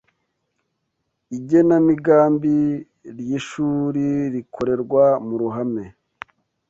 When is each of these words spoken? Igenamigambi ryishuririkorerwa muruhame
Igenamigambi 1.37 2.55
ryishuririkorerwa 3.17 5.03
muruhame 5.27 5.85